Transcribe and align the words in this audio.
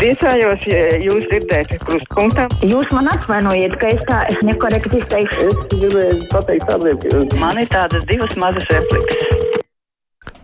Priecājos, 0.00 0.62
ja 0.64 0.94
jūs 0.96 1.26
dzirdēt 1.28 1.74
krustpunktā. 1.84 2.46
Jūs 2.64 2.88
man 2.96 3.10
atvainojiet, 3.12 3.74
ka 3.76 3.90
es 3.92 4.00
tā 4.08 4.22
es 4.32 4.40
nekorekti 4.48 4.96
izteikšu. 4.96 5.50
Es 5.50 5.58
gribēju 5.74 6.22
pateikt 6.32 6.70
tādiem, 6.70 6.96
ka 7.28 7.40
Man 7.42 7.60
ir 7.60 7.68
tādas 7.68 8.06
divas 8.08 8.32
mazas 8.40 8.64
replikas. 8.72 9.60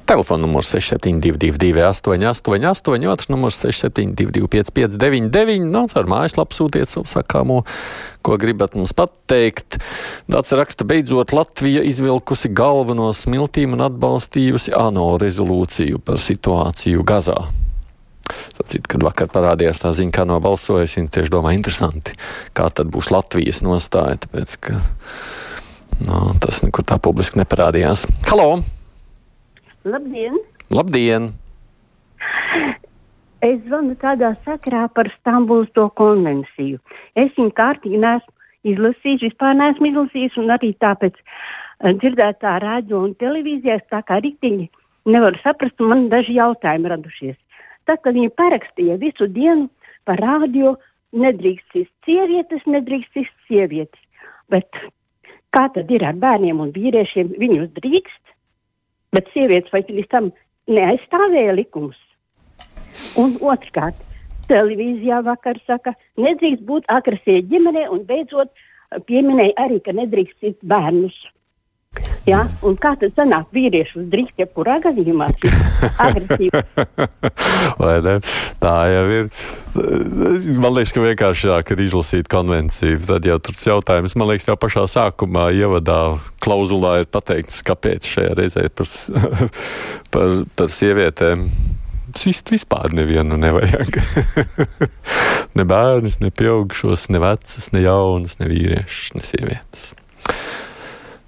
Telefona 0.07 0.45
numurs 0.45 0.69
6722, 0.77 1.73
888, 1.89 3.09
otrs 3.09 3.33
numurs 3.33 3.65
672, 3.65 4.45
559, 4.53 5.65
no 5.73 5.87
ar 5.89 6.13
mājaslapu 6.13 6.61
sūtiet 6.61 6.93
savu 6.93 7.09
sakāmo, 7.09 7.63
ko 8.21 8.37
gribat 8.37 8.77
mums 8.77 8.93
pateikt. 8.93 9.81
Dāts 10.29 10.53
raksta, 10.53 10.85
beidzot 10.85 11.33
Latvija 11.33 11.81
izvilkusi 11.89 12.53
galvu 12.53 12.95
no 12.95 13.09
smiltīm 13.17 13.73
un 13.81 13.89
atbalstījusi 13.89 14.77
ANO 14.77 15.15
rezolūciju 15.25 16.05
par 16.05 16.21
situāciju 16.21 17.09
Gazā. 17.09 17.41
Tātad, 18.57 18.87
kad 18.91 19.05
vakar 19.05 19.31
parādījās 19.33 19.83
tā 19.83 19.93
ziņa, 19.97 20.15
kā 20.15 20.25
nobalsojas, 20.29 20.97
viņi 20.99 21.13
tieši 21.15 21.33
domā, 21.33 21.53
interesanti, 21.57 22.17
kā 22.57 22.69
tad 22.73 22.91
būs 22.95 23.11
Latvijas 23.15 23.63
nostāja, 23.67 24.21
tāpēc, 24.25 24.57
ka 24.67 24.79
no, 26.07 26.23
tas 26.43 26.63
nekur 26.65 26.87
tā 26.89 26.99
publiski 27.03 27.41
neparādījās. 27.43 28.07
Halo! 28.31 28.63
Labdien! 29.87 30.41
Labdien! 30.73 31.35
Es 33.45 33.61
zvanu 33.67 33.95
tādā 34.01 34.33
sakrā 34.47 34.87
par 34.89 35.11
Stambulas 35.13 35.69
to 35.77 35.85
konvenciju. 35.93 36.81
Es 37.15 37.35
viņu 37.37 37.53
kārtīgi 37.55 38.01
neesmu 38.01 38.33
izlasījis, 38.67 39.29
vispār 39.29 39.55
neesmu 39.59 39.91
izlasījis, 39.93 40.39
un 40.41 40.51
arī 40.57 40.73
tāpēc 40.81 41.21
uh, 41.21 41.93
dzirdētā 41.93 42.57
radio 42.65 43.05
un 43.05 43.15
televīzijā 43.15 43.77
es 43.79 43.87
tā 43.93 44.01
kā 44.07 44.19
rīktīgi 44.25 44.71
nevaru 45.13 45.39
saprast, 45.43 45.79
un 45.81 45.93
man 45.93 46.07
daži 46.11 46.39
jautājumi 46.41 46.91
radušies. 46.95 47.37
Tad, 47.87 48.03
kad 48.03 48.17
viņi 48.17 48.33
parakstīja 48.35 48.99
visu 48.99 49.29
dienu 49.31 49.69
par 50.07 50.21
radio, 50.23 50.75
nedrīkst 51.17 51.75
cist 51.75 51.93
sievietes, 52.07 52.65
nedrīkst 52.67 53.15
cist 53.15 53.37
sievietes. 53.47 54.01
Bet 54.51 54.79
kā 55.55 55.67
tad 55.75 55.91
ir 55.91 56.05
ar 56.07 56.19
bērniem 56.19 56.61
un 56.63 56.73
vīriešiem? 56.75 57.37
Viņus 57.39 57.71
drīkst, 57.79 58.35
bet 59.15 59.31
sievietes 59.35 59.73
vai 59.75 59.85
līdz 59.87 60.11
tam 60.13 60.33
neaizstāvēja 60.67 61.55
likumus. 61.57 61.99
Un 63.21 63.37
otrkārt, 63.45 63.99
televīzijā 64.51 65.23
vakar 65.27 65.61
saka, 65.67 65.95
nedrīkst 66.19 66.65
būt 66.67 66.91
agresija 66.93 67.45
ģimenē, 67.51 67.87
un 67.93 68.03
beidzot 68.09 68.53
pieminēja 69.07 69.57
arī, 69.67 69.81
ka 69.83 69.95
nedrīkst 69.97 70.43
cist 70.43 70.63
bērnus. 70.63 71.17
Ja? 72.27 72.45
Un 72.67 72.75
kā 72.81 72.95
tad 72.99 73.15
sanāk, 73.19 73.49
vīriešus 73.55 74.09
drīkst 74.11 74.43
jebkurā 74.43 74.79
gadījumā 74.85 75.29
agresīvi? 76.07 76.63
Vai 77.79 77.97
ne? 78.05 78.17
Tā 78.63 78.75
jau 78.91 79.05
ir. 79.15 79.31
Man 80.57 80.73
liekas, 80.73 80.95
ka 80.97 81.05
vienkāršāk 81.05 81.73
ir 81.75 81.85
izlasīt 81.87 82.31
konvenciju. 82.33 82.99
Tad 83.07 83.29
jau 83.29 83.39
tur 83.45 83.57
ir 83.57 83.71
jautājums. 83.71 84.17
Man 84.19 84.31
liekas, 84.33 84.49
jau 84.51 84.59
pašā 84.61 84.87
sākumā 84.91 85.51
ievadā 85.57 86.01
klauzulā 86.43 87.01
ir 87.03 87.11
pateikts, 87.13 87.63
kāpēc 87.67 88.09
šajā 88.11 88.37
reizē 88.41 88.69
par, 88.75 88.91
par, 90.15 90.39
par 90.59 90.73
sievietēm. 90.73 91.47
Sist 92.17 92.49
vispār 92.51 92.95
nevienu 92.97 93.37
nevajag. 93.39 93.99
ne 95.59 95.67
bērnus, 95.69 96.21
ne 96.23 96.33
pieaugušos, 96.33 97.11
ne 97.13 97.21
vecus, 97.21 97.71
ne 97.77 97.85
jaunus, 97.85 98.39
ne 98.41 98.49
vīriešus, 98.51 99.13
ne 99.19 99.27
sievietes. 99.27 99.91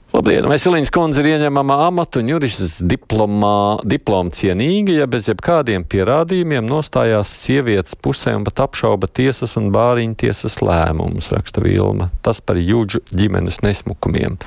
Labdien! 0.08 0.46
Veselīņas 0.48 0.88
kundze 0.88 1.20
ir 1.20 1.34
ieņemama 1.34 1.74
amata 1.84 2.22
un 2.22 2.30
juristas 2.30 2.78
diplomā, 2.80 3.82
diploma 3.84 4.32
cienīga, 4.32 4.94
ja 5.02 5.08
bez 5.10 5.26
jebkādiem 5.28 5.84
pierādījumiem 5.84 6.64
nostājās 6.64 7.28
sievietes 7.42 7.92
pusē 7.92 8.32
un 8.38 8.46
pat 8.46 8.62
apšauba 8.64 9.10
tiesas 9.12 9.58
un 9.60 9.68
bāriņu 9.74 10.16
tiesas 10.24 10.62
lēmumus, 10.64 11.28
raksta 11.34 11.60
Vilma. 11.60 12.08
Tas 12.24 12.40
par 12.40 12.56
jūdžu 12.56 13.02
ģimenes 13.12 13.60
nesmukumiem. 13.66 14.40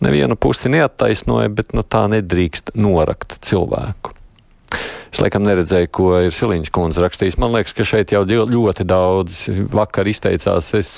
Nevienu 0.00 0.40
pusi 0.40 0.72
neattaisnoja, 0.72 1.52
bet 1.60 1.76
no 1.76 1.84
tā 1.84 2.06
nedrīkst 2.08 2.72
norakt 2.80 3.36
cilvēku. 3.44 4.16
Es 5.12 5.20
laikam 5.20 5.44
neredzēju, 5.44 5.92
ko 5.92 6.12
ir 6.24 6.32
Siliņas 6.32 6.72
kundze 6.72 7.04
rakstījis. 7.04 7.36
Man 7.36 7.52
liekas, 7.52 7.76
ka 7.76 7.84
šeit 7.84 8.16
jau 8.16 8.24
ļoti 8.24 8.88
daudz 8.88 9.42
vakar 9.76 10.08
izteicās. 10.08 10.72
Es 10.80 10.94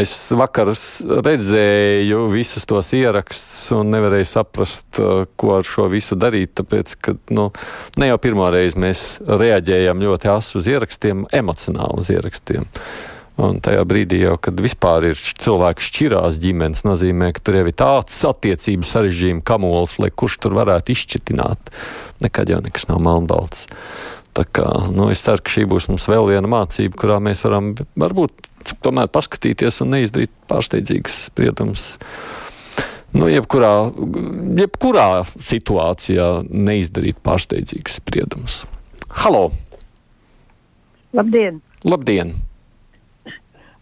es 0.00 0.14
vakar 0.32 0.70
redzēju 0.72 2.24
visus 2.32 2.64
tos 2.68 2.92
ierakstus 2.96 3.70
un 3.76 3.92
nevarēju 3.92 4.28
saprast, 4.28 5.00
ko 5.36 5.54
ar 5.58 5.68
šo 5.68 5.88
visu 5.92 6.16
darīt. 6.16 6.54
Tāpēc, 6.60 6.96
ka 7.04 7.16
nu, 7.36 7.50
ne 8.00 8.10
jau 8.10 8.18
pirmo 8.22 8.48
reizi 8.52 8.80
mēs 8.80 9.04
reaģējam 9.28 10.00
ļoti 10.06 10.32
asu 10.32 10.60
uz 10.62 10.68
ierakstiem, 10.70 11.26
emocionāli 11.42 12.00
uz 12.00 12.12
ierakstiem. 12.14 12.68
Un 13.40 13.60
tajā 13.64 13.86
brīdī, 13.88 14.18
jau, 14.26 14.34
kad 14.42 14.58
vispār 14.60 15.06
ir 15.12 15.16
cilvēks 15.16 15.86
šķirās 15.88 16.40
ģimenes, 16.42 16.82
nozīmē, 16.84 17.30
ka 17.32 17.44
tur 17.44 17.60
jau 17.60 17.66
ir 17.70 17.76
tāds 17.78 18.18
attiecību 18.28 18.84
sarežģījuma 18.84 19.44
kamols, 19.48 19.96
lai 20.02 20.10
kurš 20.12 20.40
tur 20.44 20.56
varētu 20.58 20.92
izšķitināt. 20.92 21.72
Nekad 22.24 22.52
jau 22.52 22.60
nekas 22.64 22.88
nav 22.90 23.00
melnbalts. 23.06 23.64
Tā 24.36 24.44
kā, 24.44 24.66
nu, 24.92 25.08
es 25.12 25.24
ceru, 25.24 25.40
ka 25.42 25.54
šī 25.54 25.64
būs 25.70 25.88
mums 25.90 26.04
vēl 26.10 26.28
viena 26.34 26.50
mācība, 26.50 27.00
kurā 27.00 27.16
mēs 27.24 27.42
varam 27.46 27.72
varbūt 27.98 28.49
tomēr 28.84 29.10
paskatīties 29.12 29.80
un 29.84 29.94
neizdarīt 29.94 30.32
pārsteidzīgas 30.50 31.16
spriedumus. 31.30 31.86
Nu, 33.10 33.26
jebkurā, 33.26 33.72
jebkurā 34.60 35.08
situācijā 35.34 36.28
neizdarīt 36.46 37.18
pārsteidzīgas 37.26 37.98
spriedumus. 37.98 38.62
Halo! 39.24 39.50
Labdien! 41.16 41.58
Labdien! 41.82 42.36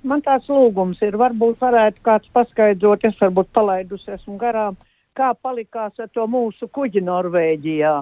Man 0.09 0.22
tāds 0.25 0.47
lūgums 0.49 1.00
ir, 1.05 1.19
varbūt 1.21 1.59
varētu 1.60 2.00
kāds 2.06 2.31
paskaidrot, 2.33 3.05
es 3.05 3.19
varbūt 3.21 3.50
palaidusi 3.53 4.15
esmu 4.15 4.39
garām, 4.41 4.78
kā 5.12 5.34
palikās 5.34 5.99
ar 6.00 6.09
to 6.15 6.25
mūsu 6.31 6.71
kuģi 6.72 7.03
Norvēģijā. 7.05 7.97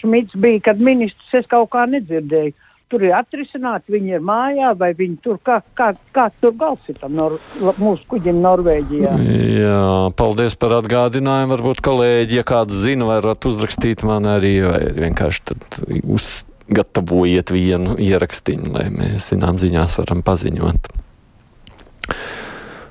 Šmits 0.00 0.34
bija, 0.40 0.64
kad 0.70 0.80
ministrs 0.82 1.36
es 1.38 1.46
kaut 1.46 1.70
kā 1.76 1.84
nedzirdēju. 1.86 2.56
Tur 2.88 3.02
ir 3.04 3.12
atrisināti, 3.18 3.92
viņi 3.92 4.14
ir 4.16 4.22
mājā, 4.24 4.70
vai 4.80 4.94
viņi 4.96 5.18
tur 5.20 5.36
kā, 5.44 5.58
kā, 5.76 5.90
kā 6.14 6.28
tur 6.40 6.54
galds 6.56 6.88
ir 6.88 6.96
tam 6.96 7.18
nor, 7.18 7.34
mūsu 7.76 8.06
kuģim 8.08 8.38
Norvēģijā. 8.40 9.12
Jā, 9.58 9.82
paldies 10.16 10.56
par 10.56 10.78
atgādinājumu. 10.78 11.52
Varbūt 11.52 11.82
kolēģi, 11.84 12.38
ja 12.40 12.46
kāds 12.48 12.80
zina, 12.80 13.10
varat 13.10 13.44
uzrakstīt 13.48 14.06
man 14.08 14.30
arī, 14.32 14.54
vai 14.64 14.80
vienkārši 14.96 15.58
uzgatavojiet 16.00 17.52
vienu 17.52 17.98
ierakstīnu, 18.00 18.72
lai 18.78 18.88
mēs 18.94 19.34
zinām 19.34 19.60
ziņās 19.60 20.00
varam 20.00 20.24
paziņot. 20.24 20.92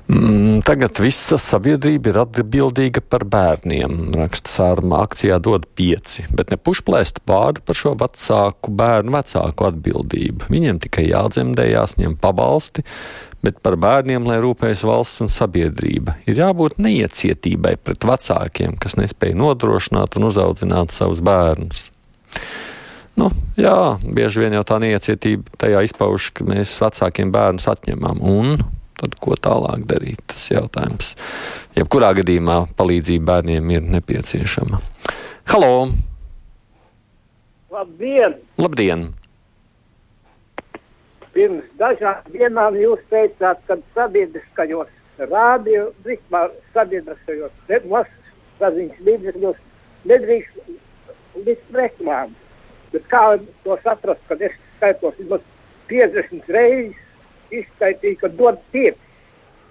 Mm, 0.08 0.62
tagad 0.64 0.96
visa 1.04 1.36
sabiedrība 1.36 2.08
ir 2.08 2.18
atbildīga 2.22 3.02
par 3.04 3.26
bērniem, 3.28 4.14
raksta 4.16 4.48
Sārma. 4.48 5.02
Akcijā 5.04 5.36
dod 5.44 5.66
pieci, 5.76 6.24
bet 6.32 6.48
ne 6.48 6.56
pušplēst 6.56 7.20
vārdu 7.28 7.60
par 7.68 7.76
šo 7.76 7.92
vecāku 8.00 8.72
bērnu 8.72 9.12
vecāku 9.12 9.66
atbildību. 9.68 10.48
Viņiem 10.48 10.80
tikai 10.86 11.10
jādzemdējās, 11.10 11.98
ņem 12.00 12.16
pabalsti, 12.22 12.86
bet 13.44 13.60
par 13.60 13.76
bērniem, 13.76 14.24
lai 14.30 14.38
rūpējas 14.40 14.86
valsts 14.88 15.26
un 15.26 15.32
sabiedrība, 15.32 16.16
ir 16.24 16.40
jābūt 16.40 16.80
neiecietībai 16.80 17.76
pret 17.84 18.08
vecākiem, 18.08 18.80
kas 18.80 18.96
nespēja 18.96 19.36
nodrošināt 19.36 20.16
un 20.16 20.30
uzaudzināt 20.30 20.96
savus 20.96 21.20
bērnus. 21.20 21.90
Nu, 23.18 23.28
jā, 23.60 23.98
bieži 24.00 24.46
vien 24.46 24.56
jau 24.56 24.64
tā 24.64 24.80
neiecietība 24.80 25.60
tajā 25.60 25.84
izpaužas, 25.84 26.32
ka 26.32 26.48
mēs 26.48 26.78
vecākiem 26.80 27.34
bērnus 27.34 27.68
atņemam. 27.68 28.24
Un 28.24 28.56
tad 28.98 29.14
ko 29.22 29.36
tālāk 29.38 29.86
darīt? 29.88 30.20
Tas 30.30 30.48
jautājums. 30.50 31.14
Jebkurā 31.78 32.10
gadījumā 32.18 32.58
palīdzība 32.78 33.32
bērniem 33.32 33.72
ir 33.76 33.88
nepieciešama. 33.94 34.82
Halo! 35.52 35.72
Labdien! 37.72 38.36
Labdien! 38.58 39.08
Pirms 41.32 41.66
dažām 41.78 42.26
dienām 42.34 42.76
jūs 42.80 43.04
teicāt, 43.12 43.60
ka 43.68 43.78
sabiedriskajos 43.94 44.90
rādio, 45.30 45.90
vispār 46.06 46.50
sabiedriskajos 46.74 47.54
plašsaziņas 47.68 49.02
līdzekļos 49.08 49.60
nedrīkst 50.10 50.72
būt 51.46 51.76
reklāmas. 51.78 52.46
Bet 52.92 53.04
kā 53.12 53.22
to 53.64 53.76
saprast, 53.84 54.24
kad 54.30 54.42
es 54.42 54.56
skaitos 54.78 55.18
vismaz 55.20 55.44
50 55.90 56.54
reizes 56.56 57.07
izskaitīja, 57.50 58.20
ka 58.22 58.32
dod 58.32 58.60
pieci. 58.72 58.98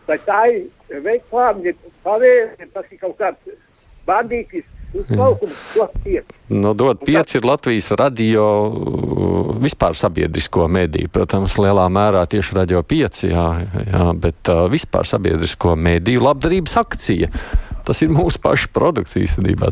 Vai 0.07 0.17
tā 0.23 0.41
ir 0.53 1.01
reklāma, 1.03 1.65
ja 1.67 1.73
pavēle, 2.05 2.69
tas 2.73 2.87
ir 2.91 3.01
kaut 3.01 3.17
kāds 3.19 3.57
bandītis. 4.07 4.67
Nu, 6.47 6.71
dod 6.73 7.01
pieci 7.03 7.37
ir 7.37 7.45
Latvijas 7.45 7.91
radio 7.99 8.45
vispār 9.59 9.97
sabiedrisko 9.99 10.67
mediju. 10.71 11.11
Protams, 11.11 11.57
lielā 11.59 11.89
mērā 11.91 12.23
tieši 12.31 12.55
radio 12.55 12.81
pieci, 12.87 13.27
jā, 13.33 13.47
jā, 13.83 14.05
bet 14.15 14.51
uh, 14.53 14.63
vispār 14.71 15.07
sabiedrisko 15.07 15.75
mediju 15.75 16.23
labdarības 16.29 16.77
akcija. 16.79 17.29
Tas 17.87 18.01
ir 18.03 18.11
mūsu 18.11 18.39
pašu 18.43 18.71
produkts 18.75 19.15
īstenībā. 19.19 19.69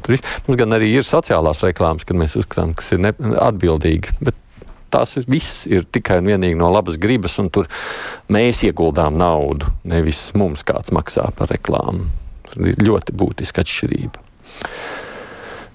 Mums 0.48 0.60
gan 0.60 0.76
arī 0.76 0.94
ir 1.00 1.08
sociālās 1.08 1.64
reklāmas, 1.64 2.08
kad 2.08 2.20
mēs 2.20 2.38
uzskatām, 2.40 2.76
kas 2.76 2.94
ir 2.96 3.08
atbildīgi. 3.44 4.20
Bet 4.22 4.38
tās 4.94 5.18
ir, 5.20 5.28
viss 5.32 5.66
ir 5.70 5.88
tikai 5.92 6.20
un 6.22 6.30
vienīgi 6.34 6.60
no 6.60 6.72
labas 6.74 7.00
gribas, 7.02 7.38
un 7.42 7.52
tur 7.54 7.70
mēs 8.32 8.64
ieguldām 8.68 9.18
naudu, 9.20 9.72
nevis 9.88 10.28
mums 10.38 10.66
kāds 10.68 10.94
maksā 10.96 11.30
par 11.38 11.52
reklāmu. 11.54 12.08
Ir 12.56 12.80
ļoti 12.80 13.16
būtiska 13.18 13.66
atšķirība. 13.66 14.25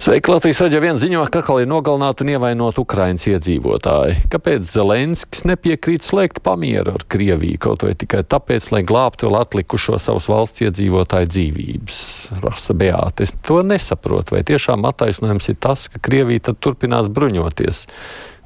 Sveiki, 0.00 0.30
Latvijas 0.32 0.62
raidījā 0.62 0.78
viens 0.80 1.02
ziņo, 1.02 1.26
ka 1.28 1.42
atkal 1.42 1.58
ir 1.60 1.66
nogalināti 1.68 2.24
un 2.24 2.30
ievainoti 2.32 2.80
Ukraiņas 2.80 3.26
iedzīvotāji. 3.34 4.14
Kāpēc 4.32 4.64
Zelenskis 4.64 5.44
nepiekrīt 5.44 6.06
slēgt 6.06 6.40
pamieru 6.40 6.94
ar 6.96 7.04
Krieviju 7.12 7.60
kaut 7.60 7.84
vai 7.84 7.92
tikai 8.00 8.22
tāpēc, 8.24 8.70
lai 8.72 8.80
glābtu 8.88 9.28
vēl 9.28 9.36
atlikušo 9.42 9.98
savus 10.00 10.30
valsts 10.32 10.64
iedzīvotāju 10.64 11.28
dzīvības? 11.34 12.00
Rasa 12.40 12.78
Beāte, 12.80 13.28
es 13.28 13.36
to 13.44 13.60
nesaprotu. 13.60 14.38
Vai 14.38 14.40
tiešām 14.48 14.88
attaisnojums 14.88 15.52
ir 15.52 15.60
tas, 15.60 15.84
ka 15.92 16.00
Krievija 16.08 16.48
tad 16.48 16.62
turpinās 16.64 17.12
bruņoties? 17.12 17.84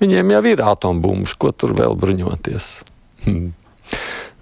Viņiem 0.03 0.35
jau 0.35 0.43
ir 0.57 0.65
atombumbas, 0.75 1.39
ko 1.39 1.55
tur 1.55 1.79
vēl 1.79 1.95
bruņoties? 2.03 2.73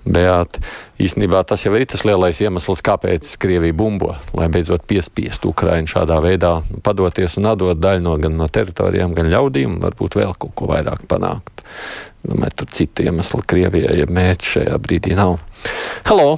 Beāti, 0.03 0.59
īstenībā 0.99 1.45
tas 1.47 1.63
jau 1.63 1.71
ir 1.79 1.85
tas 1.87 2.03
lielais 2.03 2.41
iemesls, 2.43 2.83
kāpēc 2.83 3.37
Krievija 3.43 3.77
bumbo, 3.77 4.17
lai 4.35 4.49
beidzot 4.51 4.83
piespiest 4.91 5.47
Ukraiņu 5.47 5.93
šādā 5.95 6.19
veidā 6.25 6.57
padoties 6.83 7.39
un 7.39 7.53
atdot 7.53 7.79
daļu 7.79 8.03
no 8.03 8.17
gan 8.19 8.35
no 8.41 8.49
teritorijām, 8.51 9.15
gan 9.15 9.31
ļaudīm, 9.31 9.79
varbūt 9.85 10.19
vēl 10.19 10.35
kaut 10.35 10.57
ko 10.59 10.71
vairāk 10.73 11.07
panākt. 11.11 11.63
Domāju, 12.27 12.57
tur 12.63 12.73
citu 12.75 13.07
iemeslu 13.07 13.45
Krievijai, 13.47 14.01
ja 14.03 14.11
mērķi 14.11 14.57
šajā 14.57 14.81
brīdī 14.83 15.15
nav. 15.19 15.39
Halo! 16.11 16.35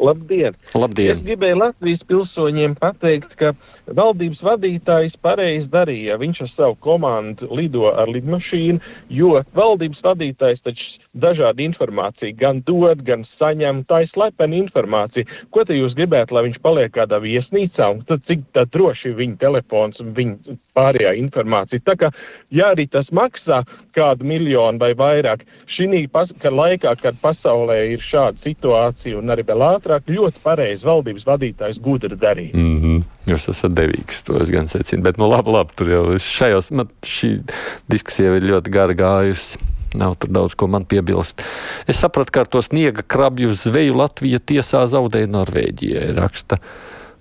Labdien! 0.00 0.56
Labdien. 0.74 1.20
Es 1.20 1.26
gribēju 1.26 1.58
Latvijas 1.60 2.02
pilsoņiem 2.08 2.74
pateikt, 2.80 3.34
ka 3.38 3.52
valdības 3.86 4.40
vadītājs 4.42 5.18
pareizi 5.22 5.68
darīja. 5.70 6.18
Viņš 6.22 6.42
ar 6.46 6.50
savu 6.50 6.76
komandu 6.82 7.48
lido 7.54 7.86
ar 7.90 8.10
lidmašīnu, 8.10 8.80
jo 9.12 9.42
valdības 9.56 10.02
vadītājs 10.06 10.64
taču 10.64 10.88
dažādu 11.12 11.62
informāciju 11.66 12.36
gan 12.38 12.62
dod, 12.66 13.04
gan 13.06 13.26
saņem. 13.38 13.84
Tā 13.86 14.02
ir 14.04 14.10
slepena 14.10 14.58
informācija. 14.58 15.28
Ko 15.54 15.66
te 15.68 15.76
jūs 15.78 15.94
gribētu, 15.98 16.34
lai 16.34 16.46
viņš 16.48 16.58
paliek 16.64 16.92
kādā 16.96 17.20
viesnīcā, 17.22 17.92
un 17.94 18.02
tad 18.08 18.26
cik 18.28 18.48
tā 18.56 18.66
droši 18.66 19.12
ir 19.12 19.18
viņa 19.20 19.40
telefons 19.44 20.02
un 20.02 20.14
viņa 20.16 20.58
pārējā 20.76 21.14
informācija. 21.20 21.82
Tā 21.84 21.96
kā, 22.00 22.10
ja 22.50 22.70
arī 22.72 22.86
tas 22.90 23.10
maksā 23.14 23.62
kādu 23.96 24.26
miljonu 24.28 24.80
vai 24.80 24.92
vairāk, 24.96 25.44
šī 25.68 26.06
laikā, 26.52 26.94
kad 27.02 27.18
pasaulē 27.20 27.78
ir 27.92 28.00
šāda 28.00 28.40
situācija 28.44 29.18
un 29.18 29.32
arī 29.32 29.44
vēl 29.48 29.64
ātrāk, 29.68 30.08
ļoti 30.08 30.42
pareizi 30.42 30.86
valdības 30.88 31.26
vadītājs 31.28 31.80
gudri 31.82 32.16
darīja. 32.16 32.54
Mm 32.54 32.80
-hmm. 32.80 33.02
Jūs 33.26 33.48
esat 33.48 33.72
devīgs, 33.72 34.24
to 34.26 34.40
es 34.42 34.50
gan 34.50 34.68
secinu. 34.68 35.02
Bet, 35.02 35.18
nu, 35.18 35.28
labi, 35.28 35.50
labi 35.50 35.70
tur 35.76 35.88
jau 35.88 36.18
šajos, 36.18 36.70
man 36.70 36.88
šī 37.06 37.42
diskusija 37.88 38.34
ir 38.34 38.42
ļoti 38.42 38.70
gara 38.70 38.92
gājusi. 38.94 39.58
Nav 39.94 40.14
tur 40.14 40.30
daudz 40.32 40.54
ko 40.54 40.66
man 40.66 40.84
piebilst. 40.88 41.42
Es 41.86 42.00
sapratu, 42.00 42.32
ka 42.32 42.40
ar 42.40 42.46
to 42.46 42.62
sniega 42.62 43.02
krabju 43.02 43.52
zveju 43.52 43.94
Latvija 44.00 44.38
tiesā 44.38 44.86
zaudēja 44.88 45.28
Norvēģijai, 45.28 46.14
raksta 46.16 46.58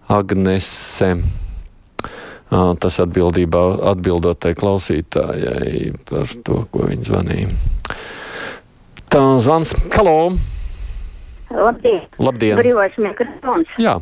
Agnese. 0.07 1.18
Tas 2.51 2.98
atbildībā 3.00 3.62
atbildot 3.94 4.42
tai 4.44 4.51
klausītājai 4.59 5.94
par 6.09 6.33
to, 6.44 6.57
ko 6.71 6.88
viņa 6.89 7.06
zvanīja. 7.07 7.53
Tā 9.12 9.21
zvans. 9.44 9.71
Halo! 9.95 10.33
Labdien! 11.51 12.03
Labdien! 12.19 12.59
Brīvais 12.59 12.98
mikrofons. 13.00 13.71
Jā. 13.80 13.95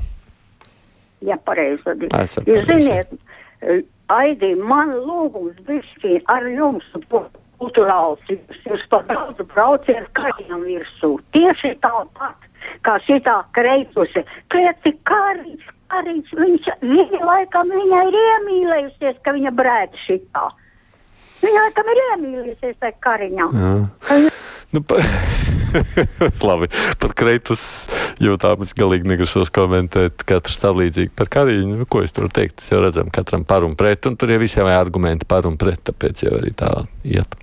Jā, 1.25 1.37
pareizi. 1.45 2.09
Esat 2.09 2.49
Jūs 2.49 2.65
ziniet, 2.69 3.13
Aidi, 4.09 4.55
man 4.57 4.95
lūgums 5.05 5.57
bišķi 5.67 6.23
ar 6.33 6.47
jums 6.49 6.87
kultūrāls. 7.05 8.21
Jūs, 8.31 8.85
pa 8.89 9.03
daudz 9.09 9.43
brauciet 9.51 10.07
kaļņam 10.17 10.63
virsū. 10.65 11.11
Tieši 11.35 11.75
tāpat, 11.83 12.47
kā 12.85 12.95
šitā 13.05 13.35
kreitusi. 13.53 14.23
Klieti 14.49 14.95
kariņš, 15.05 15.69
kariņš, 15.91 16.33
viņš, 16.39 16.71
viņa 16.83 17.21
laikam 17.25 17.74
viņa 17.75 18.01
ir 18.09 18.18
iemīlējusies, 18.24 19.21
ka 19.25 19.36
viņa 19.36 19.53
brēc 19.56 20.00
šitā. 20.06 20.47
Viņa 21.39 21.65
laikam 21.65 21.91
ir 21.94 22.01
iemīlējusies 22.06 22.80
tajā 22.81 22.97
kariņā. 23.06 23.50
Jā. 23.56 24.21
Nu, 24.75 24.83
pa... 24.86 25.01
Labi, 26.50 26.69
par 27.01 27.13
kreitus 27.18 27.63
jūtām 28.21 28.63
es 28.65 28.74
galīgi 28.77 29.09
negrasos 29.09 29.51
komentēt. 29.53 30.24
Katrs 30.30 30.57
tā 30.62 30.71
līdzīgi 30.75 31.13
par 31.18 31.30
kariņu. 31.31 31.80
Nu, 31.81 31.88
ko 31.89 32.03
es 32.06 32.13
tur 32.15 32.30
teikt? 32.33 32.59
Mēs 32.62 32.74
jau 32.74 32.81
redzam, 32.83 33.12
katram 33.13 33.45
par 33.50 33.65
un 33.68 33.77
pret, 33.80 34.09
un 34.09 34.18
tur 34.19 34.33
jau 34.33 34.42
visiem 34.42 34.69
ir 34.69 34.77
argumenti 34.77 35.30
par 35.30 35.50
un 35.50 35.59
pret, 35.62 35.81
tāpēc 35.92 36.25
jau 36.25 36.35
arī 36.39 36.53
tā 36.57 36.74
iet. 37.06 37.38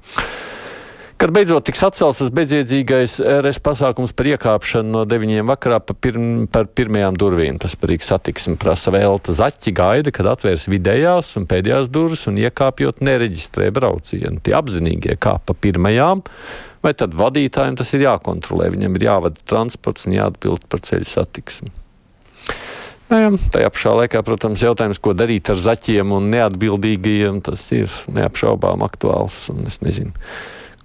Kad 1.16 1.30
beidzot 1.32 1.64
tiks 1.64 1.80
atcelts 1.80 2.18
tas 2.20 2.28
bezjēdzīgais 2.36 3.14
RS 3.24 3.56
pasākums 3.64 4.12
par 4.12 4.28
iekāpšanu 4.34 4.90
no 4.92 5.04
9 5.08 5.46
vakarā 5.48 5.78
pa 5.80 5.94
pirm, 5.96 6.44
par 6.52 6.66
pirmajām 6.68 7.16
durvīm, 7.16 7.56
tas 7.62 7.72
par 7.80 7.94
satiksmi 8.04 8.58
prasa 8.60 8.92
vēlta 8.92 9.32
zaķi 9.32 9.72
gaida, 9.72 10.12
kad 10.12 10.28
atvērs 10.34 10.66
vidējās 10.68 11.30
un 11.40 11.46
pēdējās 11.48 11.88
durvis 11.88 12.26
un 12.28 12.36
iekāpjot 12.42 13.00
nereģistrē 13.00 13.70
braucienu. 13.72 14.42
Tie 14.44 14.52
apzinīgie 14.58 15.16
kā 15.16 15.38
pa 15.40 15.56
pirmajām, 15.56 16.20
vai 16.84 16.92
tad 16.92 17.16
vadītājiem 17.16 17.80
tas 17.80 17.94
ir 17.96 18.04
jākontrolē, 18.04 18.68
viņam 18.76 19.00
ir 19.00 19.08
jāvada 19.08 19.48
transports 19.48 20.04
un 20.04 20.18
jāatbild 20.18 20.68
par 20.68 20.84
ceļu 20.84 21.08
satiksmi. 21.14 21.72
Nu 23.06 23.22
jā, 23.22 23.32
tajā 23.54 23.72
pašā 23.72 23.96
laikā, 24.02 24.20
protams, 24.26 24.66
jautājums, 24.66 25.00
ko 25.00 25.16
darīt 25.16 25.48
ar 25.48 25.56
zaķiem 25.62 26.12
un 26.12 26.28
neatbildīgajiem, 26.34 27.40
tas 27.46 27.68
ir 27.72 27.88
neapšaubām 28.12 28.82
aktuāls. 28.84 29.44
Un 29.54 29.68
es 29.70 29.78
nezinu, 29.80 30.12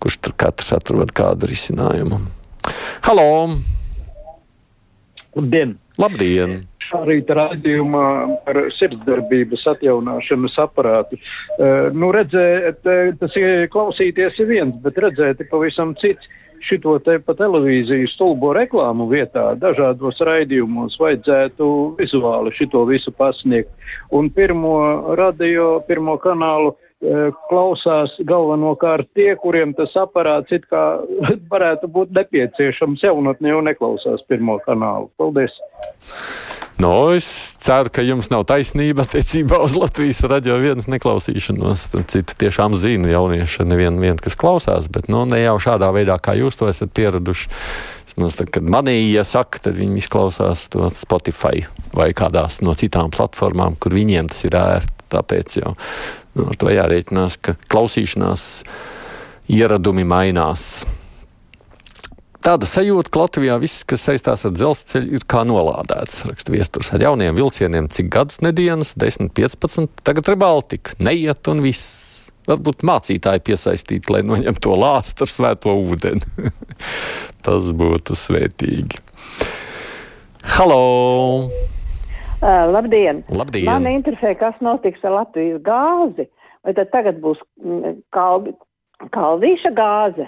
kurš 0.01 0.17
tur 0.25 0.33
katrs 0.37 0.73
atrod 0.77 1.13
kādu 1.13 1.49
risinājumu. 1.51 2.19
Halo! 3.05 3.29
Labdien! 5.37 5.77
Labdien! 6.01 6.61
Šā 6.81 7.03
rīta 7.07 7.35
raidījumā 7.37 8.05
par 8.45 8.57
sirdsdarbības 8.73 9.63
atjaunošanas 9.75 10.57
aparātu. 10.63 11.19
Uh, 11.55 11.91
nu, 11.93 12.09
redzēt, 12.15 12.81
tas 13.19 13.37
ir 13.39 13.67
klausīties 13.71 14.39
ir 14.41 14.49
viens, 14.49 14.77
bet 14.83 14.97
redzēt 15.05 15.43
ir 15.43 15.51
pavisam 15.51 15.93
cits. 16.01 16.29
Šito 16.61 16.93
te 17.01 17.15
pa 17.25 17.33
televīziju 17.33 18.05
stulbo 18.05 18.51
reklāmu 18.53 19.07
vietā 19.09 19.47
dažādos 19.57 20.19
raidījumos 20.21 20.99
vajadzētu 21.01 21.69
vizuāli 21.97 22.53
šito 22.53 22.83
visu 22.85 23.09
pasniegt. 23.17 23.71
Un 24.13 24.29
pirmo 24.29 24.75
radio, 25.17 25.79
pirmo 25.87 26.19
kanālu 26.21 26.75
eh, 26.75 26.90
klausās 27.49 28.13
galvenokārt 28.27 29.09
tie, 29.17 29.33
kuriem 29.39 29.73
tas 29.77 29.95
aparāts 29.99 30.53
it 30.53 30.67
kā 30.69 31.01
varētu 31.53 31.89
būt 31.91 32.13
nepieciešams. 32.17 33.03
Jaunatne 33.07 33.55
jau 33.55 33.61
neklausās 33.65 34.25
pirmo 34.29 34.59
kanālu. 34.65 35.09
Paldies! 35.17 35.57
No, 36.81 37.11
es 37.13 37.25
ceru, 37.61 37.91
ka 37.93 38.01
jums 38.01 38.31
nav 38.31 38.47
taisnība 38.49 39.03
attiecībā 39.05 39.59
uz 39.61 39.75
Latvijas 39.77 40.23
radio 40.25 40.55
vienas 40.61 40.87
neklausīšanos. 40.89 41.83
Citu 42.09 42.37
tiešām 42.41 42.73
zinu, 42.79 43.11
jaunieši 43.11 43.67
nevien, 43.69 43.99
vien, 44.01 44.17
kas 44.17 44.37
klausās, 44.39 44.87
bet 44.89 45.11
nu, 45.11 45.21
ne 45.29 45.43
jau 45.43 45.59
šādā 45.61 45.91
veidā, 45.93 46.17
kā 46.17 46.33
jūs 46.39 46.57
to 46.57 46.71
esat 46.71 46.93
pieraduši. 46.97 47.51
Vismaz, 48.09 48.39
tad, 48.39 48.49
kad 48.55 48.65
manī 48.65 48.97
iesaka, 49.11 49.61
tad 49.67 49.77
viņi 49.77 50.01
izklausās 50.01 50.65
to 50.73 50.89
Spotify 50.95 51.67
vai 51.93 52.09
kādās 52.17 52.59
no 52.65 52.73
citām 52.77 53.13
platformām, 53.13 53.77
kur 53.77 53.93
viņiem 53.95 54.31
tas 54.33 54.41
ir 54.49 54.57
ērti. 54.57 54.97
Tāpēc 55.11 55.57
jau 55.59 55.75
nu, 56.37 56.47
ar 56.47 56.57
to 56.59 56.71
jārēķinās, 56.71 57.37
ka 57.43 57.55
klausīšanās 57.71 58.47
ieradumi 59.51 60.05
mainās. 60.07 60.83
Tāda 62.41 62.65
sajūta, 62.65 63.11
ka 63.13 63.19
Latvijā 63.21 63.55
viss, 63.61 63.83
kas 63.85 64.07
saistās 64.07 64.47
ar 64.47 64.53
dzelzceļu, 64.55 65.19
ir 65.19 65.25
kā 65.29 65.43
nolādēts. 65.45 66.23
Raksta 66.25 66.53
viesturs 66.53 66.89
ar 66.95 67.03
jauniem 67.05 67.37
vilcieniem, 67.37 67.89
cik 67.93 68.09
gadus 68.15 68.41
nedēļas, 68.41 68.95
10, 68.97 69.29
15, 69.37 70.01
tagad 70.01 70.31
ir 70.31 70.39
Baltika, 70.41 70.95
neiet 70.97 71.51
un 71.51 71.61
viss. 71.65 72.07
Varbūt 72.49 72.81
mācītāji 72.89 73.43
piesaistīti, 73.45 74.09
lai 74.09 74.23
noņemtu 74.25 74.63
to 74.65 74.73
lāstu 74.81 75.27
ar 75.27 75.29
svēto 75.29 75.75
ūdeni. 75.77 76.49
Tas 77.45 77.69
būtu 77.77 78.17
svētīgi. 78.17 79.03
Halo! 80.57 80.81
Uh, 82.51 82.67
labdien! 82.73 83.23
Labdien! 83.31 83.65
Man 83.69 83.87
interesē, 83.87 84.33
kas 84.35 84.57
notiks 84.65 85.03
ar 85.07 85.21
Latvijas 85.21 85.61
gāzi. 85.63 86.27
Vai 86.65 86.73
tad 86.77 86.91
tagad 86.91 87.21
būs 87.23 87.39
mm, 87.63 88.01
kaldi, 88.13 88.53
kaldīša 89.13 89.71
gāze? 89.77 90.27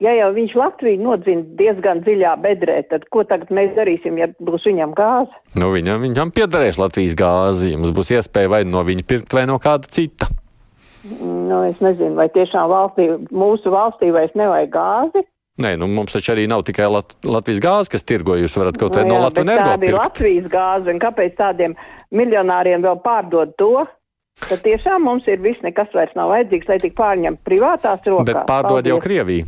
Ja 0.00 0.14
jau 0.16 0.30
viņš 0.32 0.54
Latviju 0.56 1.02
nodzina 1.04 1.44
diezgan 1.58 2.00
dziļā 2.02 2.32
bedrē, 2.40 2.78
tad 2.88 3.04
ko 3.12 3.22
tagad 3.28 3.52
mēs 3.52 3.74
darīsim, 3.76 4.16
ja 4.18 4.30
būs 4.40 4.64
viņam 4.70 4.94
gāze? 4.96 5.42
Nu, 5.60 5.68
viņam, 5.74 6.00
viņam 6.06 6.32
piederēs 6.34 6.80
Latvijas 6.80 7.14
gāzi. 7.20 7.74
Mums 7.76 7.92
būs 7.96 8.14
iespēja 8.16 8.50
vai 8.50 8.62
no 8.64 8.82
viņa 8.86 9.04
pirkt, 9.06 9.36
vai 9.36 9.44
no 9.50 9.60
kāda 9.62 9.92
cita. 9.92 10.30
Nu, 11.20 11.62
es 11.68 11.78
nezinu, 11.84 12.16
vai 12.16 12.30
tiešām 12.32 12.66
valstī, 12.72 13.10
mūsu 13.28 13.72
valstī 13.72 14.10
vairs 14.16 14.34
nevajag 14.40 14.72
gāzi. 14.74 15.26
Nē, 15.60 15.74
nu, 15.76 15.86
mums 15.92 16.14
taču 16.14 16.32
arī 16.32 16.46
nav 16.48 16.64
tikai 16.64 16.88
Lat 16.88 17.12
Latvijas 17.28 17.60
gāze, 17.60 17.92
kas 17.92 18.06
tirgo. 18.06 18.36
Jūs 18.40 18.56
varat 18.56 18.78
kaut 18.80 18.96
Nu 18.96 19.04
no 19.10 19.18
jā, 19.18 19.24
Latvijas 19.26 19.50
tāda 19.50 19.74
ir 19.76 19.80
pirkt. 19.90 19.98
Latvijas 20.00 20.50
gāze, 20.52 20.92
un 20.94 21.00
kāpēc 21.02 21.36
tādiem 21.36 21.76
miljonāriem 22.16 22.84
vēl 22.84 23.00
pārdot 23.04 23.56
to? 23.60 23.84
Tad 24.40 24.62
tiešām 24.64 25.04
mums 25.04 25.26
ir 25.28 25.42
viss, 25.44 25.60
nekas 25.64 25.92
vairs 25.92 26.16
nav 26.16 26.30
vajadzīgs, 26.32 26.68
lai 26.70 26.78
tik 26.80 26.94
pārņem 26.96 27.36
privātās 27.44 28.00
rokās. 28.06 28.28
Bet 28.30 28.46
pārdod 28.48 28.88
jau 28.88 28.96
Paldies. 28.96 29.04
Krieviju. 29.04 29.44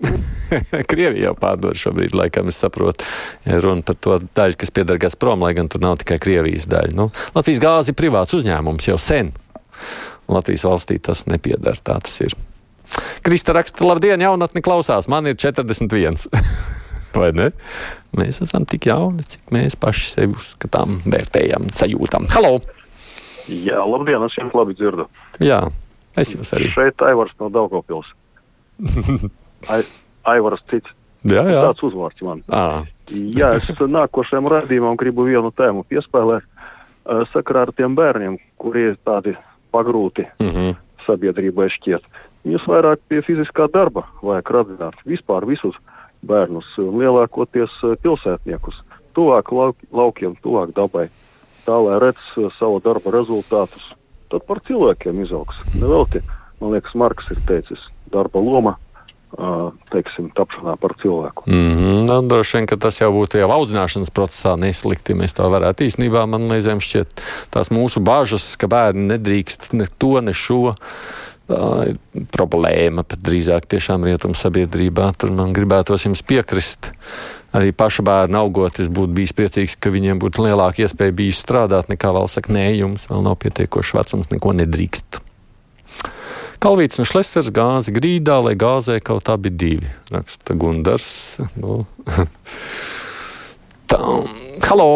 Krievija 0.90 1.30
jau 1.30 1.34
pārdod 1.38 1.78
šobrīd, 1.80 2.14
laikam, 2.16 2.50
es 2.52 2.60
saprotu, 2.60 3.06
ja 3.46 3.60
runa 3.62 3.84
par 3.86 3.96
to 4.02 4.18
daļu, 4.36 4.58
kas 4.60 4.74
pieder 4.74 5.00
Gazprom, 5.00 5.44
lai 5.44 5.54
gan 5.56 5.70
tur 5.72 5.82
nav 5.84 5.96
tikai 6.02 6.20
Krievijas 6.20 6.68
daļa. 6.70 6.96
Nu, 6.98 7.08
Latvijas 7.36 7.62
gāzi 7.62 7.94
ir 7.94 8.00
privāts 8.00 8.36
uzņēmums 8.36 8.90
jau 8.90 8.98
sen. 9.00 9.32
Latvijas 10.30 10.66
valstī 10.68 11.00
tas 11.02 11.24
nepieder, 11.30 11.80
tā 11.84 11.96
tas 12.04 12.20
ir. 12.26 12.36
Krista 13.26 13.54
raksta, 13.56 13.84
labdien, 13.86 14.20
jaunatni 14.20 14.62
klausās, 14.64 15.08
man 15.12 15.28
ir 15.30 15.38
41. 15.38 16.18
Vai 17.16 17.30
ne? 17.34 17.50
Mēs 18.16 18.40
esam 18.44 18.66
tik 18.70 18.86
jauni, 18.90 19.24
cik 19.26 19.50
mēs 19.54 19.76
paši 19.80 20.06
sevi 20.12 20.38
uzskatām, 20.38 21.00
vērtējam, 21.10 21.70
sajūtam. 21.74 22.28
Halo! 22.34 22.60
Jā, 23.50 23.82
labdien, 23.82 24.22
es 24.26 24.38
jums 24.38 24.54
labi 24.54 24.76
dzirdu. 24.78 25.08
Jā, 25.42 25.64
es 26.20 26.36
jūs 26.36 26.52
arī. 26.54 26.70
Šeit 26.70 27.02
Aivars 27.02 27.34
no 27.42 27.50
Daugopils. 27.50 28.14
Ai, 29.72 29.82
Aivars 30.30 30.62
cits. 30.70 30.94
Jā, 31.26 31.42
jā. 31.44 31.60
Tāds 31.66 31.82
uzvārds 31.84 32.22
man. 32.24 32.44
À, 32.48 32.86
Jā, 33.10 33.54
es 33.58 33.66
nākošajam 33.66 34.46
raidījumam 34.50 34.96
gribu 34.98 35.26
vienu 35.26 35.50
tēmu 35.50 35.82
piespēlēt. 35.90 36.46
Sakarā 37.32 37.64
ar 37.66 37.72
tiem 37.74 37.96
bērniem, 37.98 38.36
kuri 38.60 38.90
ir 38.92 38.98
tādi 39.02 39.34
pagrūti 39.74 40.26
mm 40.38 40.50
-hmm. 40.50 40.76
sabiedrībai 41.06 41.68
šķiet. 41.68 42.06
Viņus 42.44 42.66
vairāk 42.70 43.02
pie 43.08 43.20
fiziskā 43.24 43.68
darba 43.72 44.06
vajag 44.22 44.52
radināt. 44.56 45.00
Vispār 45.08 45.46
visus 45.48 45.76
bērnus, 46.26 46.72
lielākoties 46.78 47.76
eh, 47.84 47.96
pilsētniekus. 48.02 48.82
Tuvāk 49.16 49.52
lauk, 49.52 49.80
laukiem, 49.92 50.36
tuvāk 50.44 50.74
dabai. 50.76 51.08
Tā 51.66 51.76
lai 51.84 51.98
redz 52.02 52.36
eh, 52.36 52.48
savu 52.58 52.80
darba 52.84 53.12
rezultātus. 53.16 53.92
Tad 54.30 54.46
par 54.46 54.62
cilvēkiem 54.66 55.24
izaugs. 55.24 55.58
Nevelti, 55.74 56.22
man 56.60 56.76
liekas, 56.76 56.94
Marks 56.94 57.32
ir 57.34 57.40
teicis, 57.48 57.88
darba 58.14 58.38
loma, 58.38 58.76
teiksim, 59.90 60.30
tapšanā 60.34 60.76
par 60.76 60.94
cilvēku. 61.02 61.44
Mm 61.46 61.70
-hmm. 61.70 62.06
nu, 62.06 62.28
droši 62.28 62.56
vien, 62.56 62.66
ka 62.66 62.76
tas 62.76 63.00
jau 63.00 63.12
būtu 63.12 63.38
jau 63.38 63.50
audzināšanas 63.50 64.10
procesā 64.10 64.56
neslikti. 64.58 65.14
Mēs 65.14 65.34
tā 65.34 65.46
varētu 65.46 65.86
īstenībā, 65.86 66.26
man 66.26 66.48
liekas, 66.50 66.82
šķiet, 66.82 67.22
tās 67.50 67.70
mūsu 67.70 68.00
bažas, 68.00 68.56
ka 68.56 68.66
bērni 68.66 69.06
nedrīkst 69.06 69.72
ne 69.72 69.86
to, 69.98 70.20
ne 70.20 70.32
šo. 70.32 70.74
Ir 71.50 71.96
problēma, 72.30 73.02
pat 73.02 73.22
drīzāk 73.26 73.66
tiešām 73.70 74.04
rietumu 74.06 74.38
sabiedrībā. 74.38 75.10
Tur 75.18 75.32
man 75.34 75.54
gribētos 75.56 76.06
jums 76.06 76.22
piekrist. 76.26 76.92
Arī 77.56 77.72
paša 77.74 78.04
bērna 78.06 78.44
augot, 78.44 78.78
es 78.78 78.86
būtu 78.86 79.16
bijis 79.16 79.34
priecīgs, 79.34 79.74
ka 79.82 79.90
viņiem 79.90 80.20
būtu 80.22 80.44
lielāka 80.46 80.84
iespēja 80.84 81.16
bijis 81.18 81.40
strādāt, 81.42 81.90
nekā 81.90 82.12
vēl 82.14 82.30
saka, 82.30 82.52
nē, 82.54 82.68
jums 82.78 83.08
vēl 83.10 83.24
nav 83.26 83.40
pietiekoši 83.42 83.98
vecums, 83.98 84.30
neko 84.30 84.54
nedrīkst. 84.60 85.18
Kalvīts 86.62 87.00
un 87.00 87.08
Šlesers 87.08 87.50
gāzi 87.56 87.94
grīdā, 87.96 88.36
lai 88.44 88.54
gāzē 88.60 89.00
kaut 89.02 89.32
abi 89.32 89.50
divi. 89.50 89.90
Raksta 90.12 90.54
Gundars. 90.60 91.40
Nu. 91.56 91.82
Tā, 93.90 93.98
halo! 94.68 94.92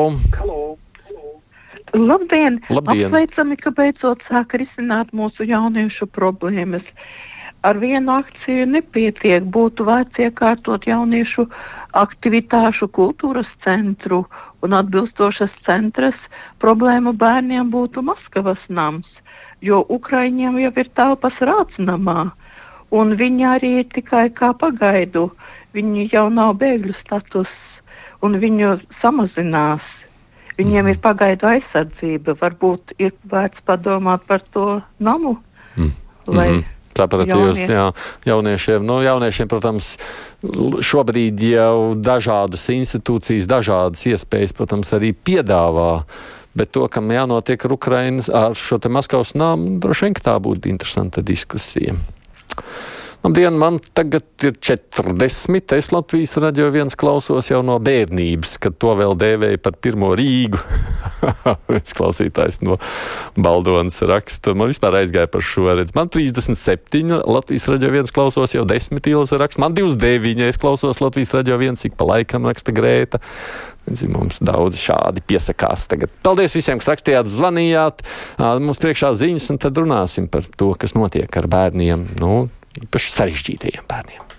Labdien! 1.95 2.59
Labdien. 2.69 3.07
Apsveicami, 3.07 3.57
ka 3.57 3.71
beidzot 3.71 4.25
sāk 4.27 4.57
risināt 4.59 5.13
mūsu 5.15 5.47
jauniešu 5.47 6.09
problēmas. 6.11 6.83
Ar 7.65 7.79
vienu 7.79 8.13
akciju 8.19 8.67
nepietiek. 8.67 9.47
Būtu 9.47 9.87
vērts 9.87 10.25
iekārtot 10.27 10.89
jauniešu 10.91 11.47
aktivitāšu 11.95 12.91
kultūras 12.99 13.49
centru 13.65 14.25
un 14.61 14.75
atbilstošas 14.75 15.55
centras 15.65 16.19
problēmu 16.59 17.15
bērniem 17.15 17.71
būtu 17.71 18.03
Maskavas 18.03 18.61
nams, 18.69 19.09
jo 19.63 19.81
Ukraiņiem 19.89 20.61
jau 20.67 20.75
ir 20.83 20.91
telpas 20.99 21.39
rācnamā. 21.41 22.33
Un 22.91 23.17
viņi 23.19 23.47
arī 23.55 23.75
ir 23.81 23.91
tikai 23.95 24.29
kā 24.35 24.51
pagaidu. 24.55 25.31
Viņi 25.75 26.11
jau 26.13 26.27
nav 26.31 26.57
bēgļu 26.59 26.95
status, 26.99 27.55
un 28.23 28.37
viņu 28.43 28.81
samazinās. 29.01 30.04
Viņiem 30.59 30.89
ir 30.93 30.99
pagaidu 31.03 31.49
aizsardzība. 31.51 32.37
Varbūt 32.39 32.95
ir 32.99 33.13
vērts 33.27 33.65
padomāt 33.67 34.23
par 34.29 34.41
to 34.53 34.83
namu. 34.99 35.39
Mm. 35.77 35.91
Lai 36.27 36.49
Mhm. 36.53 36.65
Sapratu, 36.95 37.27
jūs, 37.27 37.59
jaunie- 37.59 37.75
jā, 37.75 37.93
jauniešiem, 38.25 38.85
nu, 38.87 39.01
jauniešiem, 39.03 39.49
protams, 39.51 39.97
šobrīd 40.79 41.41
jau 41.43 41.97
dažādas 41.99 42.69
institūcijas, 42.71 43.49
dažādas 43.51 44.05
iespējas, 44.07 44.55
protams, 44.55 44.93
arī 44.95 45.11
piedāvā. 45.13 46.05
Bet 46.55 46.71
to, 46.71 46.87
kam 46.87 47.09
jānotiek 47.09 47.65
ar 47.65 47.73
Ukrainas, 47.73 48.29
ar 48.31 48.55
šo 48.55 48.79
te 48.79 48.89
Maskavas 48.89 49.35
nāmu, 49.35 49.81
droši 49.81 50.03
vien, 50.07 50.15
tā 50.15 50.39
būtu 50.39 50.71
interesanta 50.71 51.21
diskusija. 51.21 51.97
Labdien, 53.25 53.55
man 53.57 53.79
tagad 53.97 54.45
ir 54.45 54.53
40. 54.61 55.73
Es 55.73 55.87
Latvijas 55.95 56.35
radio 56.37 56.67
viens 56.69 56.93
klausos 56.93 57.47
jau 57.49 57.63
no 57.65 57.79
bērnības, 57.81 58.59
kad 58.61 58.75
to 58.77 58.91
vēl 58.99 59.15
dēvēja 59.17 59.61
par 59.65 59.79
pirmo 59.81 60.11
Rīgu. 60.13 60.59
Viens 61.73 61.95
klausītājs 61.97 62.59
no 62.69 62.77
Baldonas 63.41 63.97
raksta. 64.05 64.53
Man 64.53 64.69
vispār 64.69 64.99
aizgāja 64.99 65.31
par 65.33 65.41
šo 65.41 65.71
redzi. 65.71 65.95
Man 65.97 66.11
37, 66.13 67.23
Latvijas 67.25 67.65
radio 67.73 67.95
viens 67.95 68.13
klausos 68.13 68.53
jau 68.53 68.67
10 68.69 69.09
ilgas 69.09 69.33
raksta. 69.41 69.63
Man 69.65 69.73
29, 69.79 70.45
es 70.53 70.61
klausos 70.61 71.01
Latvijas 71.01 71.33
radio 71.33 71.57
viens, 71.63 71.81
cik 71.81 71.97
pa 71.97 72.05
laikam 72.11 72.45
raksta 72.45 72.75
Grēta. 72.77 73.23
Zin, 73.89 74.13
mums 74.13 74.43
daudz 74.45 74.77
šādi 74.83 75.25
piesakās 75.25 75.87
tagad. 75.89 76.13
Paldies 76.29 76.59
visiem, 76.59 76.77
kas 76.77 76.93
rakstījāt, 76.93 77.33
zvanījāt. 77.33 78.05
Mums 78.37 78.85
priekšā 78.85 79.15
ziņas, 79.17 79.49
un 79.55 79.63
tad 79.65 79.81
runāsim 79.81 80.29
par 80.29 80.45
to, 80.45 80.75
kas 80.77 80.93
notiek 80.93 81.41
ar 81.41 81.49
bērniem. 81.57 82.05
Nu, 82.21 82.35
īpaši 82.83 83.15
sarežģītajiem 83.15 83.87
bērniem. 83.91 84.34